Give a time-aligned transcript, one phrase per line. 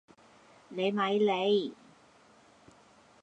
[0.69, 1.75] 你咪理